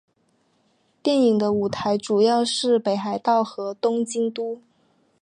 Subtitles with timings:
[1.03, 4.59] 电影的舞台主要是北海道和东京都。